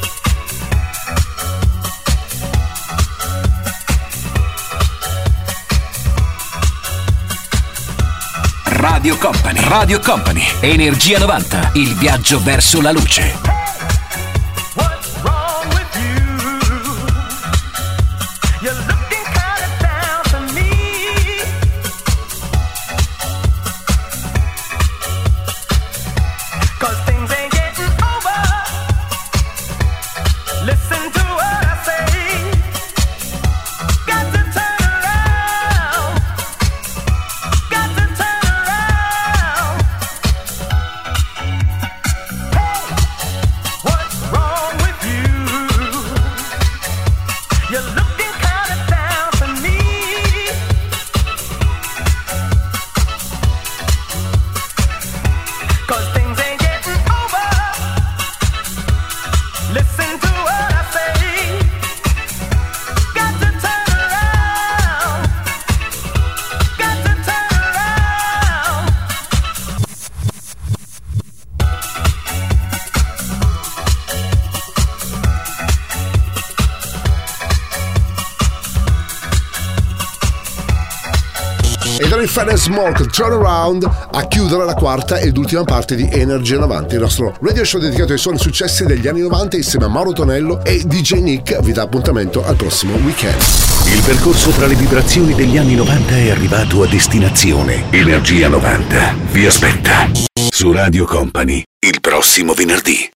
Radio 8.65 9.19
Company, 9.19 9.61
Radio 9.69 10.01
Company, 10.01 10.47
Energia 10.61 11.19
90. 11.19 11.73
Il 11.75 11.95
viaggio 11.97 12.43
verso 12.43 12.81
la 12.81 12.93
luce. 12.93 13.54
Fat 82.35 82.49
and 82.49 82.97
con 82.97 83.09
Turnaround 83.13 83.89
a 84.11 84.27
chiudere 84.27 84.65
la 84.65 84.75
quarta 84.75 85.19
ed 85.19 85.37
ultima 85.37 85.63
parte 85.63 85.95
di 85.95 86.09
Energia 86.11 86.59
90, 86.59 86.95
il 86.95 87.01
nostro 87.01 87.37
radio 87.41 87.65
show 87.65 87.81
dedicato 87.81 88.11
ai 88.11 88.19
suoni 88.19 88.39
successi 88.39 88.85
degli 88.85 89.07
anni 89.07 89.21
90 89.21 89.55
insieme 89.55 89.85
a 89.85 89.89
Mauro 89.89 90.11
Tonello 90.11 90.65
e 90.65 90.83
DJ 90.85 91.21
Nick 91.21 91.61
vi 91.61 91.71
dà 91.71 91.83
appuntamento 91.83 92.45
al 92.45 92.57
prossimo 92.57 92.97
weekend. 92.97 93.41
Il 93.87 94.03
percorso 94.05 94.51
tra 94.51 94.67
le 94.67 94.75
vibrazioni 94.75 95.33
degli 95.33 95.57
anni 95.57 95.77
90 95.77 96.17
è 96.17 96.31
arrivato 96.31 96.83
a 96.83 96.89
destinazione. 96.89 97.85
Energia 97.91 98.49
90 98.49 99.15
vi 99.31 99.47
aspetta 99.47 100.11
su 100.51 100.73
Radio 100.73 101.05
Company 101.05 101.63
il 101.87 102.01
prossimo 102.01 102.53
venerdì. 102.53 103.14